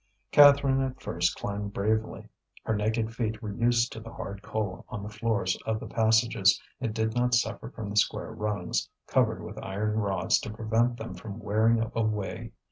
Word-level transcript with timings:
Catherine 0.31 0.81
at 0.81 0.99
first 0.99 1.35
climbed 1.35 1.73
bravely. 1.73 2.27
Her 2.63 2.75
naked 2.75 3.13
feet 3.13 3.43
were 3.43 3.53
used 3.53 3.91
to 3.91 3.99
the 3.99 4.11
hard 4.11 4.41
coal 4.41 4.83
on 4.89 5.03
the 5.03 5.11
floors 5.11 5.55
of 5.63 5.79
the 5.79 5.85
passages, 5.85 6.59
and 6.79 6.91
did 6.91 7.13
not 7.15 7.35
suffer 7.35 7.69
from 7.69 7.91
the 7.91 7.97
square 7.97 8.31
rungs, 8.31 8.89
covered 9.05 9.43
with 9.43 9.63
iron 9.63 9.99
rods 9.99 10.39
to 10.39 10.49
prevent 10.49 10.97
them 10.97 11.13
from 11.13 11.37
wearing 11.37 11.87
away. 11.93 12.51